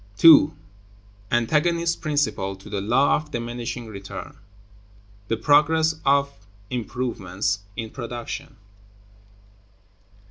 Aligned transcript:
§2. 0.17 0.55
Antagonist 1.31 2.01
Principle 2.01 2.55
to 2.55 2.71
the 2.71 2.81
Law 2.81 3.17
of 3.17 3.29
Diminishing 3.29 3.85
Return; 3.85 4.35
the 5.27 5.37
Progress 5.37 6.01
of 6.03 6.33
Improvements 6.71 7.59
in 7.77 7.91
Production. 7.91 8.57